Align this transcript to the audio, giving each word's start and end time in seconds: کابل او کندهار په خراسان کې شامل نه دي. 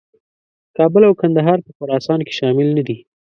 کابل 0.77 1.01
او 1.07 1.13
کندهار 1.21 1.57
په 1.65 1.71
خراسان 1.77 2.19
کې 2.25 2.33
شامل 2.39 2.67
نه 2.77 2.83
دي. 2.87 2.97